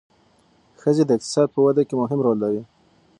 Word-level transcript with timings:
ښځې 0.81 1.03
د 1.05 1.11
اقتصاد 1.17 1.47
په 1.53 1.59
وده 1.65 1.81
کې 1.87 1.95
مهم 2.01 2.19
رول 2.25 2.37
لري. 2.43 2.61